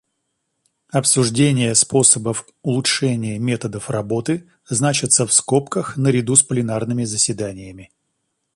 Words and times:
Обсуждения 0.91 1.75
способов 1.75 2.47
улучшения 2.63 3.37
методов 3.37 3.91
работы 3.91 4.49
значатся 4.67 5.27
в 5.27 5.31
скобках 5.31 5.95
наряду 5.95 6.35
с 6.35 6.41
пленарными 6.41 7.03
заседаниями. 7.03 7.91